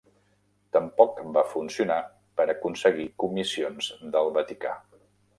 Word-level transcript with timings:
Tampoc 0.75 1.19
va 1.35 1.41
funcionar 1.49 1.97
per 2.41 2.47
aconseguir 2.53 3.05
comissions 3.25 3.91
del 4.17 4.33
Vaticà. 4.39 4.73